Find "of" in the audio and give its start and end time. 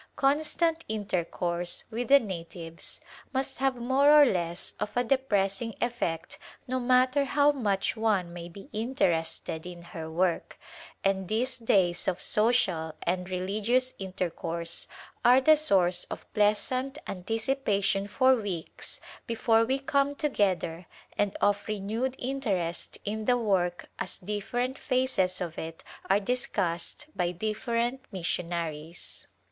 4.79-4.97, 12.07-12.19, 16.05-16.25, 21.41-21.67, 25.39-25.59